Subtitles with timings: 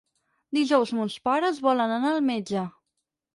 [0.57, 2.65] Dijous mons pares volen anar al metge.